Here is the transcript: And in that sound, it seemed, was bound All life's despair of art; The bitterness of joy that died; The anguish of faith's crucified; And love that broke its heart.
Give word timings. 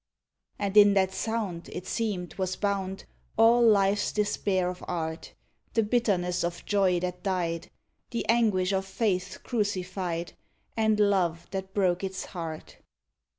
And 0.57 0.75
in 0.77 0.95
that 0.95 1.13
sound, 1.13 1.69
it 1.71 1.85
seemed, 1.85 2.33
was 2.33 2.55
bound 2.55 3.05
All 3.37 3.61
life's 3.61 4.11
despair 4.11 4.67
of 4.71 4.83
art; 4.87 5.35
The 5.75 5.83
bitterness 5.83 6.43
of 6.43 6.65
joy 6.65 6.99
that 7.01 7.21
died; 7.21 7.69
The 8.09 8.27
anguish 8.27 8.71
of 8.71 8.83
faith's 8.83 9.37
crucified; 9.37 10.33
And 10.75 10.99
love 10.99 11.45
that 11.51 11.75
broke 11.75 12.03
its 12.03 12.25
heart. 12.25 12.77